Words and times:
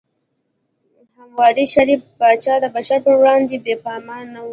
حموربي، 1.15 1.65
شریف 1.73 2.01
پاچا، 2.19 2.55
د 2.63 2.65
بشر 2.75 2.99
په 3.05 3.11
وړاندې 3.19 3.55
بې 3.63 3.75
پامه 3.83 4.17
نه 4.33 4.39
و. 4.43 4.47